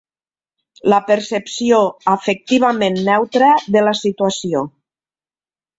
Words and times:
La 0.93 0.99
percepció 1.09 1.83
afectivament 2.15 2.99
neutra 3.11 3.53
de 3.77 3.87
la 3.91 3.95
situació. 4.05 4.69